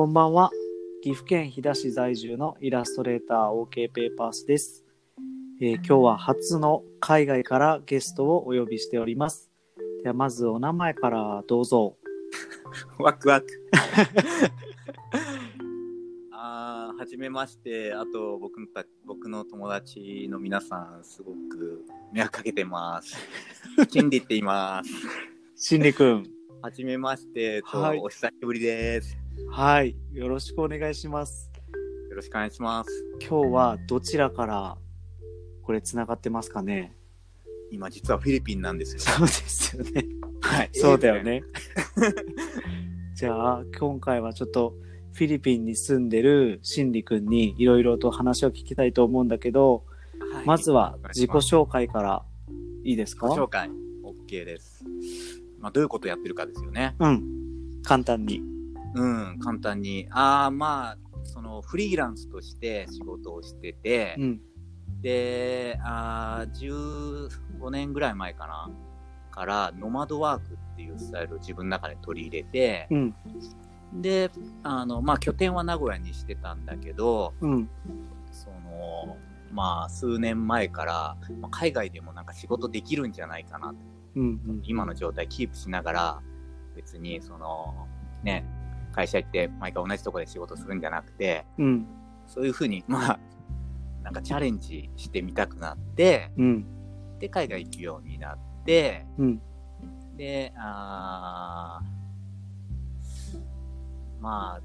[0.00, 0.50] こんばんは。
[1.02, 4.82] 岐阜県飛騨市在住のイラストレーター OK ペーパースです、
[5.60, 9.50] えー今日は初の海外からゲストをお呼びしております。
[10.02, 11.98] ではまずお名前からどうぞ。
[12.98, 13.46] ワクワク。
[16.32, 17.92] あーはじめまして。
[17.92, 23.18] あと僕のた僕の友達の皆さん、すごく迷惑かけてます。
[23.90, 24.90] シンディって言います。
[25.56, 26.26] しんりくん。
[26.62, 29.19] はじめましてと、はいお久しぶりです。
[29.50, 29.96] はい。
[30.12, 31.50] よろしくお願いします。
[32.08, 32.90] よろしくお願いします。
[33.20, 34.76] 今日はどちらから
[35.62, 36.96] これ繋がってますかね？
[37.70, 39.00] 今実はフィリピンなんですよ。
[39.00, 40.04] そうですよね。
[40.40, 41.22] はい そうだよ。
[41.22, 41.42] ね。
[43.14, 44.74] じゃあ、今回はちょっと
[45.12, 49.84] フィリピンに住んでるしんりくんにいろいろと話を聞きたいと思うんだけど、
[50.32, 52.24] はいまずは自己紹介から
[52.84, 53.26] いいですか？
[53.28, 53.70] 自己紹介。
[54.04, 54.84] OK です。
[55.58, 56.94] まあ、どういうことやってるかですよね。
[56.98, 57.80] うん。
[57.82, 58.42] 簡単に。
[58.94, 60.06] うん、簡単に。
[60.10, 64.40] ああ、まあ、そのフリーランスとして仕事をしてて、うん。
[65.02, 68.70] で、あー15年ぐらい前かな、
[69.30, 73.14] から、ノマドワークっていうスタイルを自分の中で取り入れて、うん。
[73.94, 74.30] で、
[74.62, 77.68] あの、まあ、拠点は名古屋にしてたんだけど、うん。
[78.32, 79.16] その、
[79.52, 83.74] まあ、数年前から、まあ、海外でもなんか仕事できるんじゃないかな。
[84.16, 84.22] うん。
[84.22, 84.60] うん。
[84.64, 86.22] 今の状態キープしながら、
[86.76, 87.88] 別に、その、
[88.22, 88.44] ね、
[88.92, 91.86] 会社行って毎回同じとこで仕事するんじゃなくて、うん。
[92.26, 93.20] そういうふうに、まあ、
[94.02, 96.66] なんかチャレンジしてみたくなって、うん。
[97.18, 99.42] で、海外行くようになって、うん。
[100.16, 102.00] で、あー
[104.20, 104.60] まあ、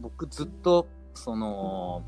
[0.00, 2.02] 僕ずっと、その、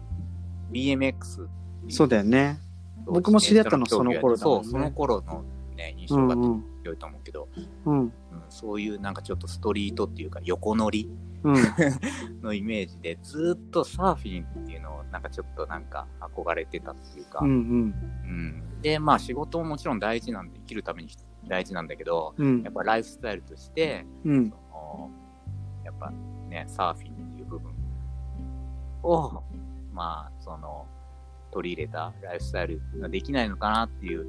[0.72, 1.48] BMX
[1.88, 2.60] そうだよね。
[3.06, 5.44] 僕も知り合ったのその頃だねそう、その頃の
[5.76, 6.42] ね、印象がうん。
[6.42, 6.64] うん。
[6.82, 7.48] 強いと思うけど、
[7.86, 8.00] うん。
[8.00, 8.12] うん
[8.50, 11.08] そういうなんかちょっとストリートっていうか横乗り
[11.44, 11.56] うん。
[12.42, 17.50] のイメージでずっとサーフィンっていうのをなんかちょっとなんか憧れてたっていうか、うん。
[17.50, 17.54] うん。
[17.54, 21.08] うんで、まあ仕事ももちろん大事なんで、生きるために
[21.46, 22.72] 大事なんだけど、うんやっ。
[22.72, 24.50] ぱライフスタイルとして、うん。
[24.50, 25.10] その
[25.84, 26.12] やっぱ
[26.48, 27.72] ね、サーフィンっていう部分
[29.02, 29.42] を、
[29.92, 30.86] まあ、その、
[31.52, 34.26] 取り入れたライフスタイルができないのかなっていう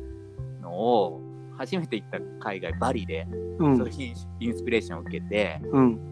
[0.62, 1.22] のを、
[1.58, 3.28] 初めて行った海外、バリで、
[3.60, 3.78] うん。
[3.78, 6.11] そういうインスピレーションを受けて、うん。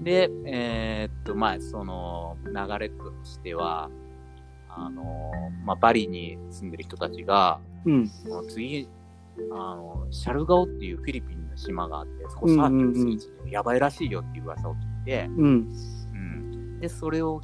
[0.00, 3.90] で、えーっと、まあ、その流れとしては、
[4.68, 5.30] あの、
[5.64, 8.10] まあ、バリに住んでる人たちが、うん。
[8.48, 8.88] 次、
[9.52, 15.68] あの、シャルガオっていうフィリピンの島があって、そこサーやばいらしいよっていう噂を聞いて、うん。
[16.14, 16.80] うん。
[16.80, 17.40] で、それを、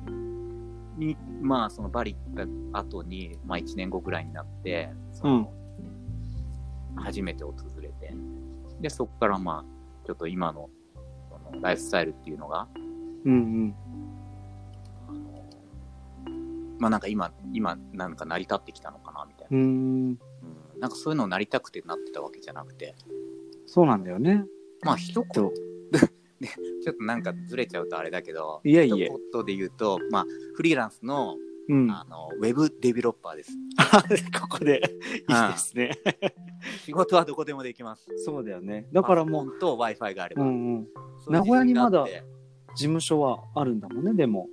[0.97, 5.53] に、まあ、そのバリ行った後に、まあ、1年後ぐらいになって、その、
[6.97, 7.53] 初めて訪
[7.83, 8.15] れて、
[8.81, 10.71] で、そこからまあ、ちょっと今の
[11.61, 12.69] ライフスタイルっていうのが、
[13.25, 13.75] うん。
[15.09, 15.45] あの、
[16.79, 19.57] まあなんか今、今なんか成り立ってきたのかなみたいな。
[19.57, 19.65] うん。
[19.65, 19.69] う
[20.11, 20.19] ん。
[20.81, 22.95] なんかそういうのをなりたくてなってたわけじゃなくて、
[23.67, 24.45] そうなんだよね。
[24.83, 25.53] まあ一言、と。
[26.85, 31.37] ちょっとなんかずれちゃうとあれだけど、いえいえ一言で言うと、まあフリーランスの、
[31.69, 31.91] うん。
[31.91, 33.53] あの、ウェブデベロッパーです。
[33.79, 34.03] あ
[34.41, 34.81] ここで
[35.29, 35.91] いいですね。
[36.85, 38.07] 仕事はどこでもできます。
[38.19, 38.89] そうだよね。
[38.93, 40.45] だからもう、と Wi-Fi があれば。
[40.45, 40.89] うんうん。
[41.29, 42.07] 名古屋にまだ
[42.75, 44.49] 事務所はあるんだもんね、でも。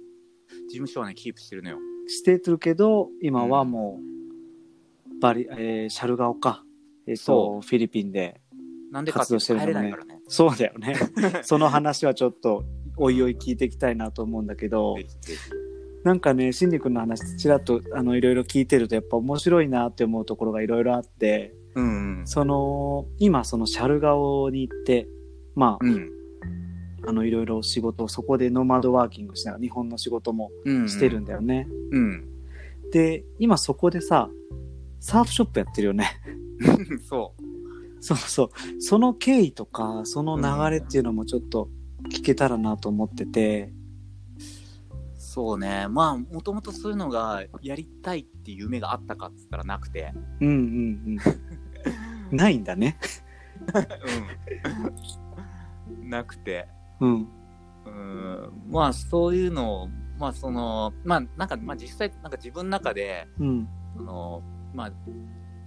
[0.67, 1.77] 事務所はね、キープしてるのよ。
[2.07, 6.63] してるけど、今はもう、バリ、えー、シャルガオか。
[7.05, 8.41] えっ、そと、フィリピンで。
[9.11, 10.21] 活動してるのもねれないからね。
[10.27, 10.95] そうだよね。
[11.43, 12.63] その話はちょっと、
[12.95, 14.95] おいおい聞いていきたいなと思うんだけど
[16.03, 22.27] なんかね、しんりくんの話、ちらっと、あの、いろいろ聞いてると、やっぱ面白いなって思うところがいろいろあって、うんうん。
[22.27, 25.07] その、今、そのシャルガオに行って、
[25.55, 26.09] まあ、うん。
[27.07, 30.89] あの、いろいろ仕事をそこでノマドワーキングしながら、日本の仕事もうん。
[30.89, 31.67] してるんだよね。
[31.91, 32.27] うん。
[32.91, 34.29] で、今そこでさ、
[34.99, 36.07] サーフショップやってるよね。
[37.09, 37.43] そう。
[38.03, 38.49] そうそう。
[38.81, 41.69] その経緯とか、その流れっていうのもちょっと
[42.11, 43.73] 聞けたらなと思ってて。
[45.33, 45.87] そうね。
[45.87, 50.13] まあ、もともとそういうのがやりたいっていう夢があったかっつったらなくて。
[50.41, 50.59] うんうんう
[51.15, 51.17] ん。
[52.37, 52.99] ないんだね。
[55.97, 56.09] うん。
[56.11, 56.67] なくて。
[56.99, 57.27] うん。
[57.83, 58.63] うん。
[58.69, 59.89] まあ、そういうのを、
[60.19, 63.67] まあ、その、まあ、なんか、まあ、実際、なんか自分の中で、うん。
[63.97, 64.91] その、まあ、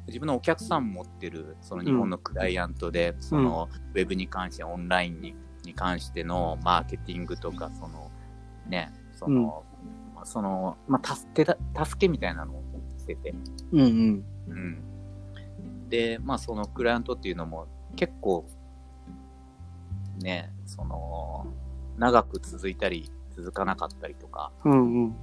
[0.06, 5.34] 自分のお客さん持ってる、その日本のクライアントで、その、ウェブに関して、オンラインに
[5.64, 8.12] に関してのマーケティングとか、その、
[8.68, 9.64] ね、その、
[10.14, 12.62] まあその、まあ、助けだ、助けみたいなのを
[12.98, 13.34] してて、
[13.72, 14.24] うんうん。
[14.48, 15.88] うん。
[15.88, 17.66] で、まあ、そのクライアントっていうのも
[17.96, 18.46] 結構、
[20.20, 21.46] ね、その、
[21.98, 25.16] 長く続いたり続かなかったりとか、うんうん。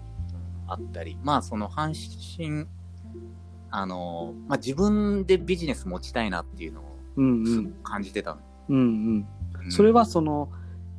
[0.67, 1.93] あったり、まあその阪
[2.37, 2.67] 神、
[3.69, 7.73] あの、まあ自分でビジネス持ちたいなっていうのをうんうん。
[7.83, 8.41] 感じてたの。
[8.69, 9.27] うんうん。
[9.65, 10.49] うんそれはその、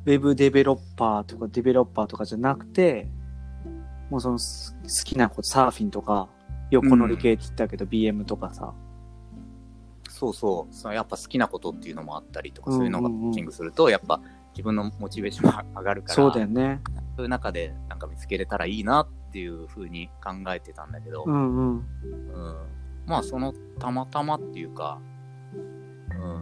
[0.05, 3.07] ウェブデベロッパーとかデベロッパーとかじゃなくて、
[4.09, 6.29] もうそのす好きなこと、サーフィンとか、
[6.71, 8.73] 横乗り系って言ったけど、BM とかさ。
[10.09, 14.21] そうそう、そのやっぱ好きなことっていうのもあったりとか、そういうのがピッチングすると、やっぱ
[14.53, 16.81] 自分のモチベーションが上がるから、そうだよね。
[17.17, 21.77] そういう中でなんか見つけれたらいいなっていうふうに考えてたんだけど、うんうん。
[21.77, 22.55] うん
[23.05, 24.99] まあそのたまたまっていうか、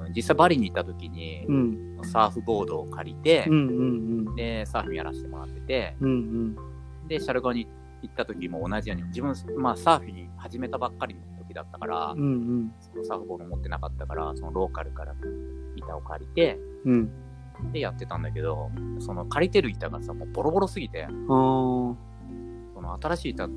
[0.06, 2.00] うん、実際バリに行った時にう、ん。
[2.04, 6.10] サーフボードを借りて、うんうんで、サーフィンやらせてもらってて、うん。
[6.10, 6.56] うん
[7.08, 7.68] で、シャルガに
[8.02, 12.22] 行った時も同じように、自分、まあサーフィン始めたばっかりの時だったから、うん。
[12.22, 15.14] うんそのサーフボード持ってなかったから、そのローカルから
[15.76, 16.94] 板を借りて、うん。
[17.64, 17.72] うん。
[17.72, 18.70] でやってたんだけど、
[19.00, 21.98] その借りてる板がさ、もうボロボロすぎて、その
[23.02, 23.48] 新しい板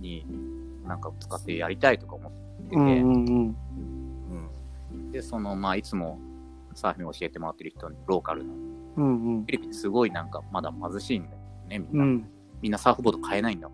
[0.00, 0.26] に
[0.86, 3.56] なんか使ってやりたいとか思ってて、うんうんうん。
[5.12, 6.18] うんで、その、まあ、いつも
[6.74, 8.54] サーフィン教えてもらってる人に、ローカルの、
[8.96, 9.44] フうんうん。
[9.44, 11.38] ィリピンすごいなんかまだ貧しいんだよ
[11.68, 12.04] ね、みんな。
[12.04, 12.28] うん。
[12.60, 13.68] みんなサーフボード買えないんだ。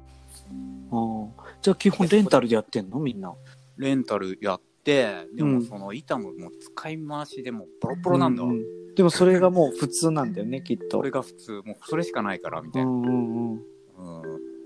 [0.90, 1.28] あー
[1.60, 2.98] じゃあ基本レンタルでやってんの？
[2.98, 3.34] みんな。
[3.76, 8.50] レンタルやって、でうんもその板ももう使い回しでもうボロボロなんだわ。
[8.50, 8.64] うう
[8.96, 10.98] でもそれがもう普通なんだよね、きっと。
[10.98, 12.90] それが普通、もうそれしかないから、みたいな。
[12.90, 13.52] うんうんうん。
[13.52, 13.62] うん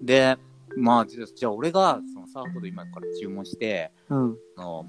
[0.03, 0.37] で、
[0.77, 4.37] まあ、じゃあじゃあ俺がそのサーフボード今から注文して、うん。
[4.57, 4.87] あの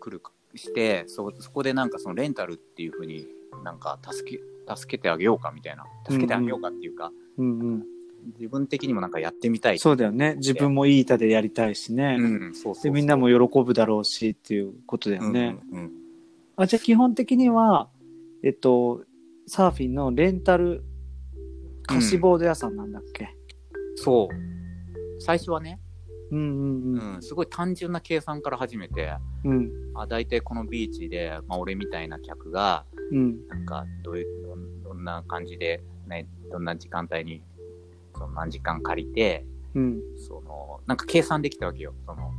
[0.00, 0.20] 来る
[0.54, 3.26] してそそこでなんかそのレンタルっていうふうに
[3.64, 4.40] なんか助け
[4.74, 7.84] 助けてあげようかみたいな助けてあげようかっていうか、うんうん。
[8.36, 10.34] 自分的にもなんかやってみたいそうだよね。
[10.36, 12.16] 自分もいい板でやりたいしね。
[12.18, 15.56] うん、そうそうそうで、みんなも喜ぶだろうしっていうことだよね。
[15.72, 15.92] うんうん
[16.60, 17.88] あ、じゃあ基本的には、
[18.42, 19.04] えっと、
[19.46, 20.82] サーフィンのレンタル
[21.86, 23.32] 貸しボード屋さんなんだっけ、
[23.94, 25.78] そう最初はね、
[26.30, 29.12] うん、うんううんんすごい単純な計算から始めて
[29.44, 29.70] うん。
[29.94, 33.46] あ大体このビーチで、まあ、俺みたいな客がうん。
[33.48, 37.42] なんかどういうどんどんな感じで、ね、どんな時間帯に
[38.14, 39.44] その何時間借りて
[39.74, 40.00] うん。
[40.16, 41.94] その、なんか計算できたわけよ。
[42.06, 42.32] その、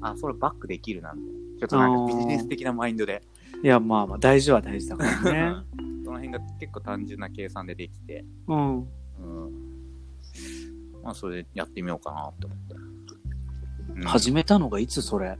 [0.00, 1.22] あ、それバックできるなんて。
[1.60, 3.22] ちょっとなんかビジネス的なマインドで。
[3.62, 5.54] いや、まあまあ、大事は大事だからね。
[6.04, 8.78] その辺が結構単純な計算でできて、うん。
[8.78, 8.86] うん。
[11.02, 12.74] まあ、それでやってみようかなって思って。
[13.96, 15.38] うん、始めたのがいつそれ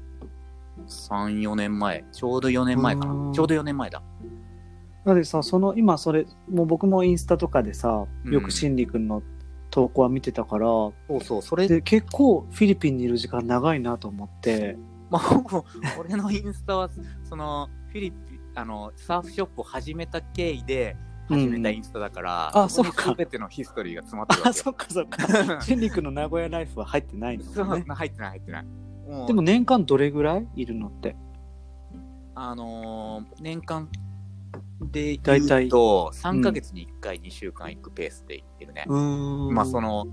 [0.86, 2.04] ？3、4年前。
[2.12, 3.34] ちょうど4年前かうんな。
[3.34, 4.02] ちょうど4年前だ。
[5.04, 9.22] だってさ、その、今それ、もう僕もインスタとかでさ、よくシンリ君の
[9.70, 14.76] 投稿は見てたから、そうそう、それで、結構フィリピンにいる時間長いなと思って、
[15.10, 15.64] まあ、ほ ぼ
[15.98, 16.90] 俺のインスタは、
[17.24, 20.96] その、フィリピン、あの、サーフショップを始めた経緯で、
[21.32, 24.52] 始めたインスタだから、うんあそうか全てのヒストリーが詰まってるわあ。
[24.52, 25.60] そっかそっか。
[25.62, 27.84] シンリ君の名古屋ライフは入ってないのそう、ね。
[27.88, 28.66] 入ってない入ってない。
[29.26, 31.16] でも年間どれぐらいいるのって？
[32.34, 33.88] あのー年間
[34.80, 38.84] で大体言うと、3ヶ月に1回2週間行くペースで行ってるね。
[38.88, 39.54] うーん。
[39.54, 40.06] まあ、その、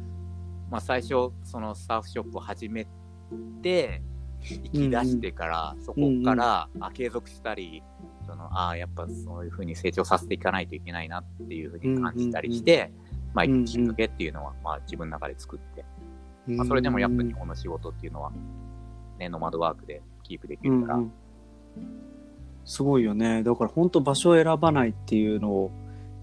[0.70, 2.88] まあ、最初、そのサーフショップを始め
[3.64, 4.04] て、
[4.42, 7.82] 行き出してから、そこから、あ、継続したり、
[8.30, 12.92] その、ああ、やっぱそういうふうに成長させていかないといけないなっていうふうに感じたりして、
[13.34, 15.84] まあ、きっかけっていうのは、まあ、自分の中で作って、
[16.48, 18.32] まあ、それでもやっぱ日本の仕事っていうのは、
[19.18, 21.12] ね、ノマドワークでキープできるから、うんうん
[22.66, 23.42] すごいよね。
[23.42, 25.72] だから本当場所を選ばないっていうのを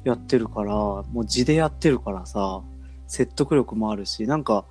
[0.05, 2.63] やってるから、もう地でやってるからさ、
[3.09, 4.65] 説得力もあるし、なんか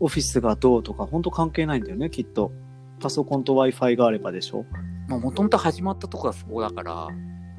[0.00, 2.52] オフィスがどうとか本当関係ないんだよね、きっと。
[3.00, 4.66] パソコンと Wi-Fi があればでしょ。
[5.08, 7.08] まあ、もともと始まったとこはそこだから、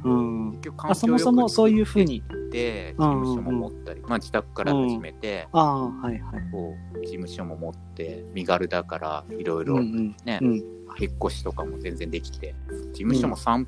[0.05, 0.51] うん。
[0.51, 2.23] 結局あそもそもそういうふうに。
[2.51, 6.51] で、事務所も持ったり、まあ自宅から始めて、ああ、はいはい。
[6.51, 10.53] こう、事務所も持って、身軽だから、いろいろうんね、うん。
[10.99, 12.55] 引っ越しとかも全然できて、
[12.93, 13.65] 事務所も3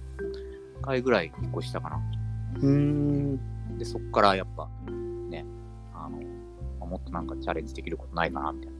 [0.81, 1.99] 回ぐらい引っ越したかな。
[2.61, 3.39] うん。
[3.77, 4.69] で、そこからやっぱ、
[5.29, 5.43] ね、
[5.93, 6.17] あの、
[6.79, 8.77] まあもっとなんかチャレンジできることないかな、みたいな。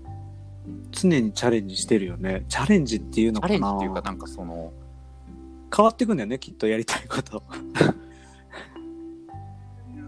[0.91, 2.45] 常にチャレンジしてるよね。
[2.49, 4.71] チャレンジっていうのチャかなレンジっていうか、なんかその、
[5.75, 7.43] 変わっていくんだよね、きっとやりたいこと。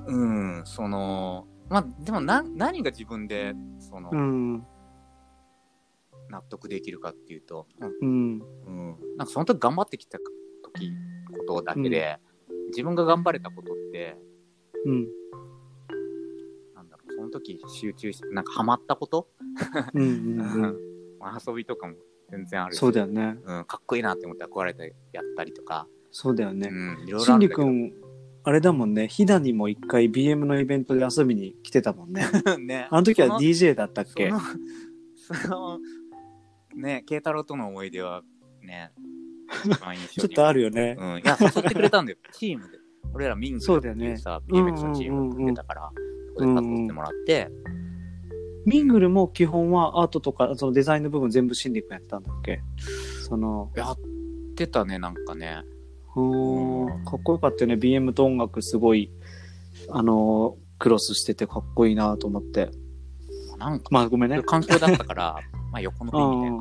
[0.08, 4.66] うん、その、まあ、でもな、何が自分で、その、うん。
[6.30, 7.68] 納得できるかっていうと、
[8.02, 8.40] うん。
[8.66, 10.20] うん、なんかその時頑張ってきた
[10.64, 10.92] 時
[11.48, 12.20] ことだけで、
[12.70, 14.18] 自分が頑張れたことって
[14.86, 15.08] うん。
[16.76, 19.28] なんだろうその時集中してなんかハマったこと、
[19.94, 20.04] うん。
[20.04, 20.06] う
[20.68, 20.80] ん。
[21.46, 21.96] 遊びとかも
[22.32, 23.38] 全然あるしそうだよね。
[23.46, 26.70] うん、かっこいいなって思ったら壊れてやったりとか、そうだよね。
[26.72, 27.96] うん、いろいろあるんだ
[28.44, 32.26] あれだもんね、飛騨にも一回 BM のイベントで遊びに来てたもんね。
[32.60, 32.88] ね。
[32.90, 34.30] あの時は DJ だったっけ？
[34.30, 34.42] その、
[35.36, 35.80] その、
[36.76, 38.24] ね、慶太郎との思い出は、
[38.64, 38.92] ね、
[40.18, 40.96] ちょっとあるよね。
[40.98, 41.08] うん。
[41.20, 42.18] いや、誘ってくれたんだよ。
[42.32, 42.80] チームで。
[43.14, 45.92] 俺らミングっていうさ、BMX のチームを組んでたから、
[46.38, 47.52] そこで誘ってもらって、
[48.70, 52.62] ミングルも基本はアートとか、そのデザインの部分全部シンディ君やってたんだっけ？
[53.28, 53.98] その、やっ
[54.56, 55.64] てたね、なんかね。
[56.16, 57.76] うーんかっこよかったよね。
[57.76, 59.12] BM と音楽すごい、
[59.90, 62.70] あの、クロスしててかっこいいなと思って。
[63.58, 64.42] なんか、まあごめんね。
[64.44, 65.40] 環境だったから、
[65.72, 66.58] まあ横の国みたいな。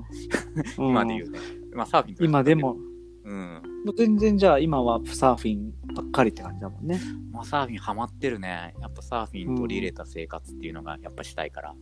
[0.78, 1.38] うん今で言うね。
[1.74, 2.76] まあサーフィン今でも、
[3.24, 3.62] うん。
[3.96, 7.00] 全然じゃあ今はサーフィンばっかりって感じだもんね。
[7.30, 8.74] まあサーフィンハマってるね。
[8.80, 11.74] やっぱサーフィン取り入れた生活っていうのがやっぱしたいから。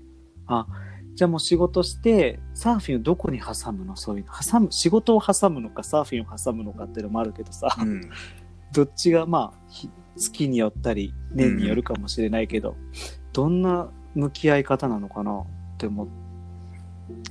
[1.14, 3.96] じゃあもう仕事して、サーフィンをどこに挟むの？
[3.96, 4.32] そういうの。
[4.32, 8.02] 挟む、仕事を挟むのか、サーフィンを挟むのかっていうのもあるけどさ、うん。
[8.72, 12.76] どっちがまあ、ひ月によったり、年によるかもしれないけど、
[13.32, 15.40] どんな向き合い方なのかな？
[15.40, 15.44] っ
[15.78, 16.26] て思って。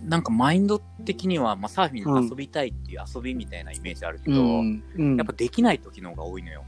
[0.03, 4.84] なんかマインド的には、まあサーフィン遊びたいっていう遊びみたいなイメージあるけど、うん。
[4.98, 6.63] うんやっぱできない時の方が多いのよ。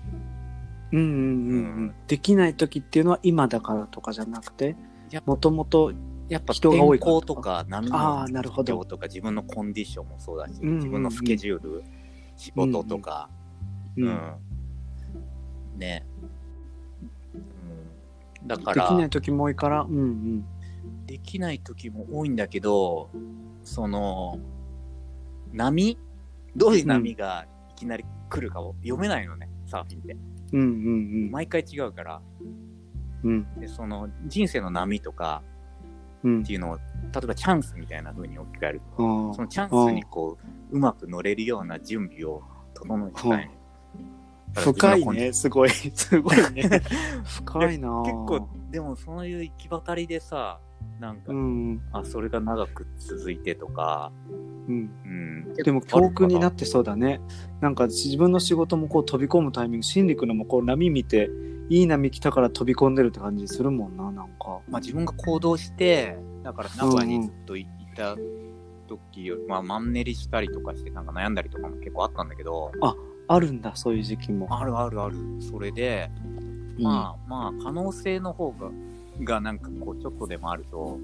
[0.92, 1.94] うんうんうんうん。
[2.08, 4.76] できない時っていうのは今だからとかじゃなくて
[5.26, 5.94] もともと、
[6.30, 8.74] やっぱ人が多い天候とか波あのあ、なるほど。
[8.74, 11.84] 量とか自分のコンディションもそうだし、うんうんうん自分のスケジュール、
[12.36, 13.30] 仕事とか、
[13.96, 14.38] ううんん。
[15.78, 16.06] ね。
[18.42, 18.48] うん。
[18.48, 20.46] だかできならい、時も多いから、うんうん。
[21.06, 23.10] できない時も多いんだけど、
[23.64, 24.40] その、
[25.54, 25.98] 波？
[26.56, 30.18] どういう波がいきなり来るかを読めないのね、サーフィンって。
[30.54, 30.64] うんう
[31.28, 32.22] ん毎回違うから。
[33.24, 33.48] うん。
[33.56, 33.60] うん。
[33.60, 35.57] で、その、人生の波とかうん
[36.20, 36.82] っていうのを、例
[37.24, 40.38] えばチャンスみたいな風に置き換えると、そのチャンスにこ
[40.72, 42.44] う、うまく乗れるような準備を
[42.74, 43.58] 整えたいの。
[44.56, 45.70] 深いね、すごい。
[45.70, 46.82] すごいね。
[47.26, 50.60] 深いなぁ結構、でもそういう行き渡りでさ、
[51.00, 51.82] なんか、うん。
[51.92, 54.12] あ、それが長く続いてとか、
[54.68, 54.92] うん。
[55.06, 55.08] う
[55.52, 55.54] ん。
[55.54, 57.22] でも教訓になっってそうだね。
[57.62, 61.30] なんか自分の仕事もこう飛び込むタイミング、心理くのもこう波見て、
[61.70, 64.60] いい波来たから飛び込んでるって感じするもんな、なんか。
[64.70, 67.68] まあ自分が行動して、だから名古屋にずっとい
[67.98, 68.16] た
[68.88, 72.72] 時、まあマンネリしたりとかして、なんか悩んだりとかも結構あったんだけど、
[73.28, 74.48] あるんだ、そういう時期も。
[74.50, 75.18] あるあるある。
[75.42, 76.10] それで、
[76.80, 78.70] まあまあ可能性の方が、
[79.24, 81.00] がなんかこうちょっとでもあると、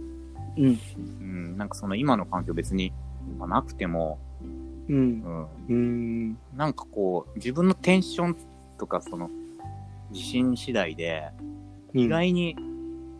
[0.57, 0.79] うん。
[0.97, 2.93] うん、なんかその今の環境別に、
[3.37, 4.19] まあ、なくても、
[4.89, 4.95] うん。
[4.95, 6.37] うん、うん。
[6.55, 8.37] なんかこう、自分のテンション
[8.77, 9.29] とか、その、
[10.11, 11.29] 自信次第で、
[11.93, 12.55] 意外に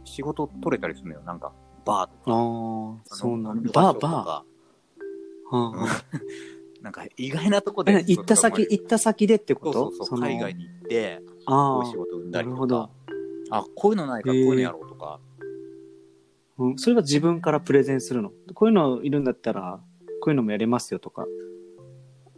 [0.03, 1.21] 仕事取れたりするのよ。
[1.25, 1.51] なんか、
[1.85, 2.31] バーとか。
[2.31, 3.71] ああ、そうなんだ。
[3.71, 5.55] バー、バかー。
[5.55, 5.88] うんうん
[6.81, 8.03] なんか、意外なとこえで。
[8.13, 9.73] 行った先、行った先でってこと？
[9.73, 12.89] そうそうそう、の海外に行って、こあういう仕事を生んだりとかなるほど。
[13.51, 15.19] あ、こういうのないから、こういうのやろうとか。
[15.39, 15.43] あ、
[16.60, 16.77] うん。
[16.77, 18.31] それは自分からプレゼンするの？
[18.53, 19.79] こういうのいるんだったら、
[20.22, 21.25] こういうのもやれますよとか。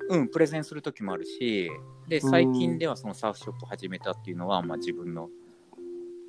[0.10, 1.70] うん、プレゼンする時もあるし、
[2.08, 5.30] で、最近ではそのサーフショップ始めたっていうのは、まあ自分の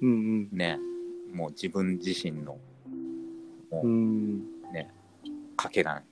[0.02, 0.78] うんね、
[1.32, 2.58] もう自分自身の、
[3.70, 3.88] もうん。
[3.88, 4.42] うう、ん。
[5.56, 6.06] 賭けだね。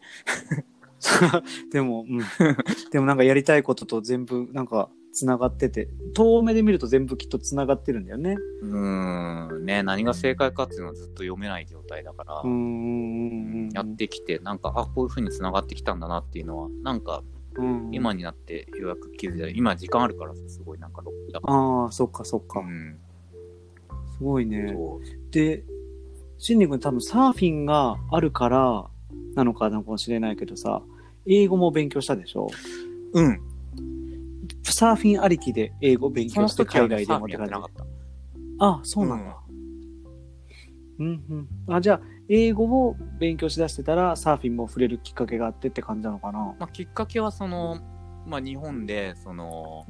[1.70, 2.18] でも、うん。
[2.90, 8.36] でもなんかやりたいことと全部なんか繋がってて、遠目で見ると全部きっと繋がってるんだよね。
[8.62, 12.42] うーん、ね、何が正解かっていうのはずっと読めない状態だから。
[13.72, 17.22] やってきて、なんか、あ、こういう風に繋がってきたんだなっていうのは、なんか、
[17.56, 19.48] うん、今になってようやく気づいた。
[19.48, 21.54] 今時間あるからさ、すごいなんかロックだから。
[21.54, 22.60] ああ、そっかそっか。
[22.60, 22.98] うん。
[24.18, 24.76] すごいね。
[25.30, 25.64] で、
[26.38, 28.90] しんに君多分サーフィンがあるから
[29.36, 30.82] なのかなかもしれないけどさ、
[31.26, 32.48] 英語も勉強したでしょ？
[33.12, 33.40] うん。
[34.72, 37.84] サーフィンありきで英語勉強して海外でもって感じやってなか。
[37.84, 37.86] っ
[38.58, 38.66] た。
[38.66, 39.36] あ、そうなんだ。
[40.98, 41.24] うん
[41.68, 41.74] うん。
[41.74, 46.54] あ、じゃあ、英語を勉強しだしてたら、サーフィンも触れるきっかけがあってって感じなのかな？
[46.58, 47.80] まあ、きっかけはその、
[48.26, 49.86] まあ、日本で、その、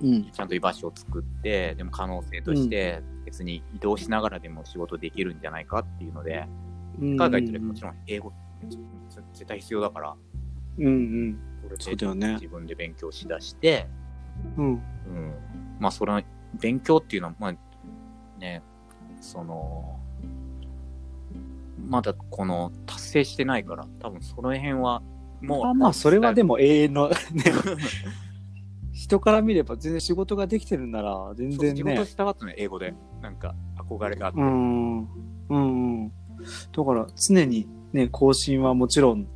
[0.00, 0.30] うん。
[0.30, 6.46] ちゃんと居場所を作って、でも可能性として、別に移動しながらでも仕事できるんじゃないかっていうので、
[6.98, 8.32] 海海外行ってもちろん英語
[9.32, 10.14] 絶対必要だから、
[10.78, 11.38] うんうん。
[11.62, 13.88] それでそうだよね自分で勉強しだして、
[14.56, 14.66] うん。
[14.66, 14.80] うん。
[15.78, 16.22] まあ、それは、
[16.60, 17.52] 勉強っていうのは、まあ、
[18.38, 18.62] ね、
[19.20, 20.00] その、
[21.86, 25.02] まだこの、達成してないから、多分その辺は、
[25.40, 25.66] もう。
[25.66, 27.14] あまあ、それはでも、も永遠の、 ね、
[28.92, 32.04] 人から見れば全然仕事ができてるんなら、全然ね自分と。
[32.04, 32.94] したかったね、英語で。
[33.20, 34.40] なんか、憧れがあって。
[34.40, 34.98] うん。
[35.00, 35.08] うん
[35.48, 35.56] う
[36.06, 36.08] ん。
[36.08, 39.26] だから、常にね、更新はもちろん、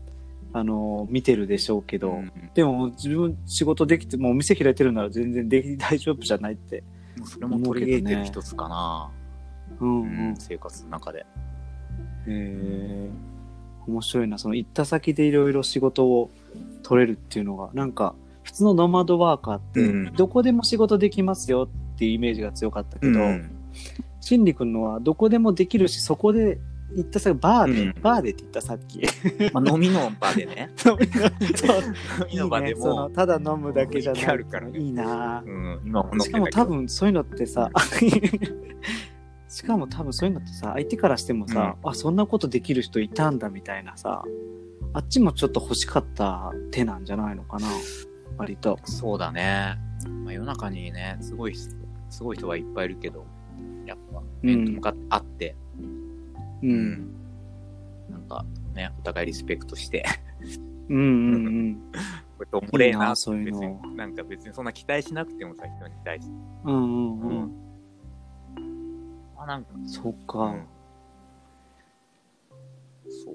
[0.52, 2.32] あの見てるでしょうけど、うん。
[2.54, 6.82] でも自分仕事できて、もうお店開いてるなら全然でき大丈夫じゃないって
[7.18, 9.10] もうそれも取り入れてる一つかな、
[9.80, 10.30] うんううん。
[10.32, 11.18] ん、生活の中で。
[11.20, 11.24] へ
[12.28, 13.10] え。
[13.86, 14.38] 面白いな。
[14.38, 16.30] その行った先でいろいろ仕事を
[16.82, 20.12] 取れるっていうのがなんか普通のノマドワーカーってうん。
[20.14, 23.50] どこでも仕事できますよっていうイメージが強かったけど、うん。
[24.20, 26.58] しんりくんのはどこでもできるしそこで
[26.94, 27.94] 行った先バーで、うん。
[28.02, 29.02] バーでって言ったさっき。
[29.52, 30.70] まあ、飲みの場でね。
[30.76, 31.08] そ う飲
[32.32, 34.78] みの場でいいねそのも、ただ飲むだけじゃなあるからね。
[34.78, 35.42] いいな。
[35.44, 37.70] うん、今も飲んでしかも多分そういうのってさ
[39.48, 44.22] しかも多分そういうのってさ相手からしてもさ、あそんなことできる人いたんだみたいなさ
[44.92, 47.68] あっちもちょっと欲しかった手なんじゃないのかな。
[48.38, 48.78] 割と。
[48.84, 49.78] そうだね。
[50.24, 51.76] まあ、世の中にね、すごい、す
[52.22, 53.26] ごい人はいっぱいいるけど、
[53.84, 55.56] やっぱ、面と向かって会って、
[56.62, 57.14] うん、
[58.10, 60.04] なんかね、お互いリスペクトして、
[60.88, 61.92] うんうんうん。
[62.38, 62.98] これともれな。
[62.98, 66.32] なそういう別のに、なんか別にそんな期待しなくてもさ、人に対して。
[66.64, 67.52] うんうんうん、うん。
[69.36, 70.66] あ、なんか、そっか、うん。
[73.24, 73.34] そう。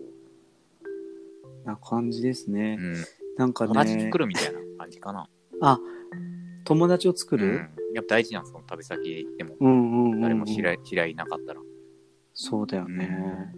[1.65, 2.95] な感じですね、うん。
[3.37, 3.73] なんかね。
[3.73, 5.29] 同じ作るみたいな感じかな。
[5.61, 5.79] あ
[6.65, 7.41] 友達を作うん。
[7.41, 7.69] る、。
[7.93, 9.55] やっぱ大事なんその旅先へ行っても。
[9.59, 10.21] うん、うんうんうん。
[10.21, 10.67] 誰も知り
[10.99, 11.61] 合いなかったら。
[12.33, 13.53] そうだよね、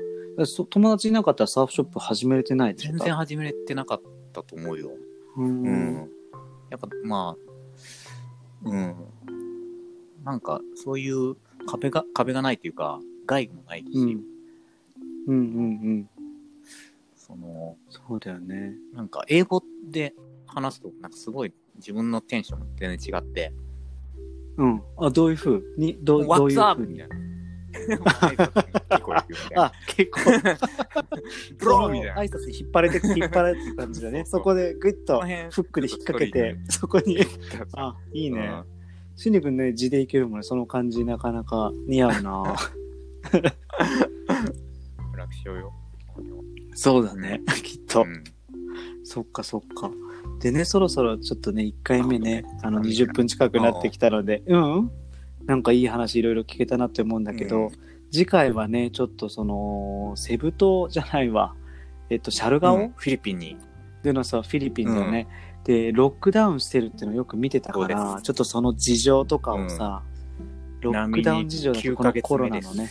[0.69, 4.01] 友達いなかったらサーフショップ始めれてない全然始めれてなかっ
[4.33, 4.91] たと思うよ。
[5.37, 6.09] うん。
[6.69, 7.37] やっぱ、ま
[8.65, 8.95] あ、うん。
[10.23, 11.35] なんか、そういう
[11.67, 14.25] 壁が、壁がないというか、害もないし、うん
[15.27, 15.39] うんうんう
[16.01, 16.09] ん
[17.15, 20.13] その、そうだよねなんか、英語で
[20.47, 23.53] 話すと、なんかすごい自分のテンションも全然違って、
[24.57, 25.63] うんあどういうふう？
[25.77, 26.81] にどう What's いうふ up?
[26.81, 26.93] うに？
[26.93, 27.15] みたいな。
[27.15, 27.34] 挨拶に聞こえるみたいな。
[29.55, 30.19] あ結構
[31.59, 32.21] ブローみたいな。
[32.23, 34.25] 挨拶に引っ張れて引っ張られてる感じだね。
[34.25, 37.19] そこでグッとフックで引っ掛けてちそこに。
[37.75, 38.39] あ、あいいね。
[38.39, 38.65] うん。
[39.17, 40.43] しんりくんね字でいけるもんね。
[40.43, 42.55] その感じなかなか似合うな。
[45.15, 45.73] 楽勝よ。
[46.73, 47.41] そうだね。
[47.63, 48.23] きっと、うん。
[49.03, 49.89] そっかそっか。
[50.39, 54.91] でね、そろそろちょっとね、1回目ね、あの、あ20分近くなってきたので、うん？
[55.45, 57.71] なんかいい話いろいろ聞けたなって思うんだけど、うん。
[58.11, 61.53] 次回はね、ちょっとその、セブ島じゃないわ。
[62.09, 62.93] えっと、シャルガオ、うん。
[62.95, 63.57] フィリピンに。
[64.03, 65.27] でのさ、フィリピンだよね、
[65.63, 70.03] で、ロックダウンしてるっていうのをよく見てたから、ちょっとその事情とかをさ、
[70.81, 72.89] ロックダウン事情だとこのコロナのね、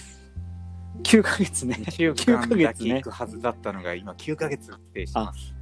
[1.04, 1.76] 9ヶ月ね。
[1.80, 5.54] 2週9ヶ月ねけ行くはずだったのが、今9ヶ月ってしてます。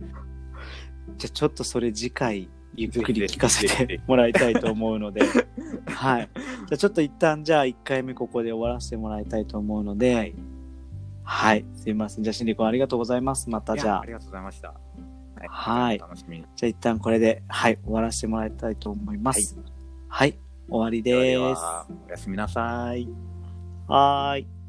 [1.18, 5.20] じゃあちょっとそれ次回ゆっくり聞かせてもらいたいと思うので、
[5.94, 6.28] はい。
[6.34, 10.34] じゃあちょっと一旦じゃあ1回目ここで終わらせてもらいたいと思うので、はい。
[11.24, 11.64] はい。
[11.76, 12.24] すいません。
[12.24, 13.48] じゃあしんりくんありがとうございます。
[13.48, 14.68] またじゃああり、がとうございました。
[14.68, 14.74] は
[15.48, 16.44] はい楽しみに。
[16.56, 19.56] じゃあ一旦これで、はい、終わらせてもらいたいと思います。
[20.08, 20.38] はい。
[20.68, 21.28] 終わりではで。
[21.28, 23.08] ですは、おやすみなさい。
[23.88, 24.61] はーい。